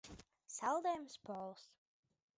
Saldējums 0.53 1.19
Pols. 1.29 1.69